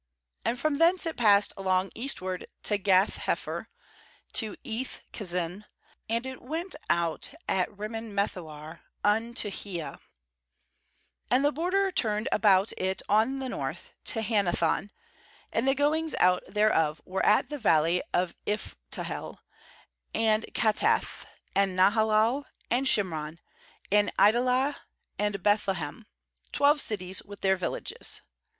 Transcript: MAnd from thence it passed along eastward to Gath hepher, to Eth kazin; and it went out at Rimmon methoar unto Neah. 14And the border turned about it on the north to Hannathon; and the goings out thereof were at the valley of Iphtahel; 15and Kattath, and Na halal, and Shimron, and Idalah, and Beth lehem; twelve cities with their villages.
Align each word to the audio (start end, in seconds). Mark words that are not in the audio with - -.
MAnd 0.43 0.57
from 0.59 0.79
thence 0.79 1.05
it 1.05 1.15
passed 1.15 1.53
along 1.55 1.91
eastward 1.93 2.47
to 2.63 2.79
Gath 2.79 3.17
hepher, 3.19 3.67
to 4.33 4.55
Eth 4.65 5.01
kazin; 5.11 5.63
and 6.09 6.25
it 6.25 6.41
went 6.41 6.73
out 6.89 7.29
at 7.47 7.69
Rimmon 7.71 8.11
methoar 8.11 8.79
unto 9.03 9.49
Neah. 9.51 9.97
14And 11.29 11.43
the 11.43 11.51
border 11.51 11.91
turned 11.91 12.27
about 12.31 12.73
it 12.77 13.03
on 13.07 13.37
the 13.37 13.47
north 13.47 13.91
to 14.05 14.23
Hannathon; 14.23 14.89
and 15.53 15.67
the 15.67 15.75
goings 15.75 16.15
out 16.15 16.41
thereof 16.47 16.99
were 17.05 17.23
at 17.23 17.51
the 17.51 17.59
valley 17.59 18.01
of 18.11 18.33
Iphtahel; 18.47 19.37
15and 20.15 20.51
Kattath, 20.55 21.27
and 21.55 21.75
Na 21.75 21.91
halal, 21.91 22.45
and 22.71 22.87
Shimron, 22.87 23.37
and 23.91 24.11
Idalah, 24.17 24.77
and 25.19 25.43
Beth 25.43 25.67
lehem; 25.67 26.07
twelve 26.51 26.81
cities 26.81 27.21
with 27.21 27.41
their 27.41 27.55
villages. 27.55 28.21